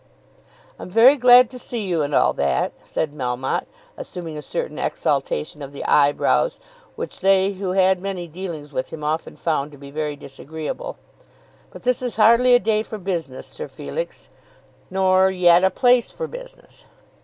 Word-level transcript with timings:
"I'm 0.79 0.89
very 0.89 1.15
glad 1.15 1.51
to 1.51 1.59
see 1.59 1.85
you, 1.85 2.01
and 2.01 2.15
all 2.15 2.33
that," 2.33 2.73
said 2.83 3.11
Melmotte, 3.13 3.67
assuming 3.95 4.35
a 4.35 4.41
certain 4.41 4.79
exaltation 4.79 5.61
of 5.61 5.73
the 5.73 5.85
eyebrows, 5.85 6.59
which 6.95 7.19
they 7.19 7.51
who 7.53 7.73
had 7.73 8.01
many 8.01 8.25
dealings 8.27 8.73
with 8.73 8.91
him 8.91 9.03
often 9.03 9.35
found 9.35 9.71
to 9.73 9.77
be 9.77 9.91
very 9.91 10.15
disagreeable; 10.15 10.97
"but 11.69 11.83
this 11.83 12.01
is 12.01 12.15
hardly 12.15 12.55
a 12.55 12.59
day 12.59 12.81
for 12.81 12.97
business, 12.97 13.45
Sir 13.45 13.67
Felix, 13.67 14.27
nor, 14.89 15.29
yet 15.29 15.63
a 15.63 15.69
place 15.69 16.09
for 16.09 16.25
business." 16.25 16.85